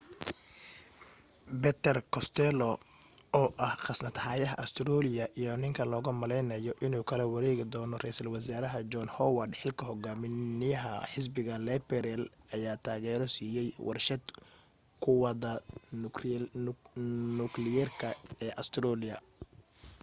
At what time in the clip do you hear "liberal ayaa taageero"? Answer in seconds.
11.69-13.27